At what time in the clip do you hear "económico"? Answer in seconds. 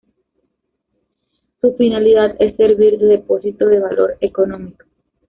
4.21-4.83